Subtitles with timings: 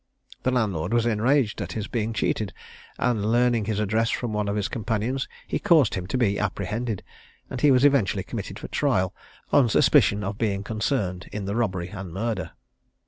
[0.41, 2.53] The landlord was enraged at his being cheated;
[2.97, 7.03] and learning his address from one of his companions, he caused him to be apprehended,
[7.51, 9.13] and he was eventually committed for trial
[9.53, 12.53] on suspicion of being concerned in the robbery and murder.